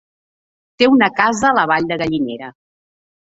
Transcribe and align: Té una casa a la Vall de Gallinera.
Té 0.81 0.87
una 0.93 1.09
casa 1.19 1.45
a 1.49 1.53
la 1.57 1.67
Vall 1.73 1.89
de 1.91 1.97
Gallinera. 2.03 2.49